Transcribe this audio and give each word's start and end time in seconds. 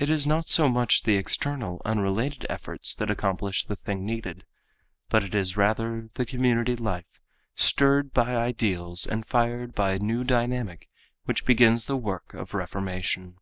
It 0.00 0.10
is 0.10 0.26
not 0.26 0.48
so 0.48 0.68
much 0.68 1.04
the 1.04 1.14
external 1.14 1.80
unrelated 1.84 2.44
efforts 2.50 2.96
that 2.96 3.12
accomplish 3.12 3.64
the 3.64 3.76
thing 3.76 4.04
needed, 4.04 4.44
but 5.08 5.22
it 5.22 5.36
is 5.36 5.56
rather 5.56 6.10
the 6.14 6.26
community 6.26 6.74
life 6.74 7.20
stirred 7.54 8.12
by 8.12 8.34
ideals 8.34 9.06
and 9.06 9.24
fired 9.24 9.72
by 9.72 9.92
a 9.92 9.98
new 10.00 10.24
dynamic 10.24 10.88
which 11.26 11.46
begins 11.46 11.84
the 11.84 11.96
work 11.96 12.34
of 12.34 12.54
reformation. 12.54 13.38